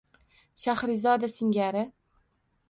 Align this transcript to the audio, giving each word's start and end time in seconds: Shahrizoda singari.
Shahrizoda 0.61 1.29
singari. 1.35 1.85